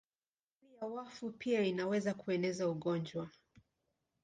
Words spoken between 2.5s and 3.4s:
ugonjwa.